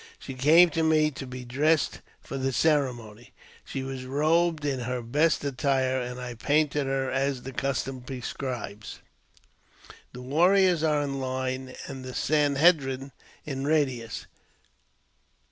She 0.17 0.33
came 0.33 0.71
to 0.71 0.81
me 0.81 1.11
to 1.11 1.27
be 1.27 1.45
dressed 1.45 1.99
for 2.21 2.35
the 2.39 2.51
ceremony; 2.51 3.33
she 3.63 3.83
was 3.83 4.05
robed 4.05 4.65
in 4.65 4.79
her 4.79 5.03
best 5.03 5.43
attire, 5.43 6.01
and 6.01 6.19
I 6.19 6.33
painted 6.33 6.87
her 6.87 7.11
as 7.11 7.43
the 7.43 7.51
cus, 7.53 7.83
torn 7.83 8.01
prescribes.: 8.01 8.97
The 10.11 10.23
warriors 10.23 10.81
are 10.81 11.03
in 11.03 11.19
line, 11.19 11.75
and 11.85 12.03
the 12.03 12.15
Sanhedrim 12.15 13.11
in 13.45 13.67
readiness. 13.67 14.25